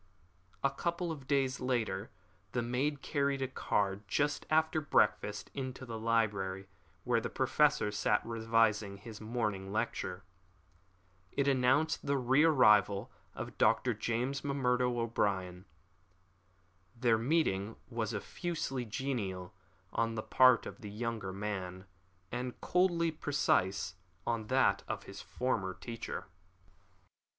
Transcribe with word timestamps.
A 0.63 0.71
couple 0.71 1.11
of 1.11 1.27
days 1.27 1.59
later 1.59 2.09
the 2.53 2.63
maid 2.63 3.03
carried 3.03 3.43
a 3.43 3.47
card 3.47 4.01
just 4.07 4.47
after 4.49 4.81
breakfast 4.81 5.51
into 5.53 5.85
the 5.85 5.99
library 5.99 6.65
where 7.03 7.21
the 7.21 7.29
Professor 7.29 7.91
sat 7.91 8.25
revising 8.25 8.97
his 8.97 9.21
morning 9.21 9.71
lecture. 9.71 10.23
It 11.31 11.47
announced 11.47 12.03
the 12.03 12.17
re 12.17 12.43
arrival 12.43 13.11
of 13.35 13.59
Dr. 13.59 13.93
James 13.93 14.43
M'Murdo 14.43 14.97
O'Brien. 14.99 15.65
Their 16.95 17.19
meeting 17.19 17.75
was 17.87 18.11
effusively 18.11 18.85
genial 18.85 19.53
on 19.93 20.15
the 20.15 20.23
part 20.23 20.65
of 20.65 20.81
the 20.81 20.89
younger 20.89 21.31
man, 21.31 21.85
and 22.31 22.59
coldly 22.59 23.11
precise 23.11 23.93
on 24.25 24.47
that 24.47 24.81
of 24.87 25.03
his 25.03 25.21
former 25.21 25.75
teacher. 25.75 26.25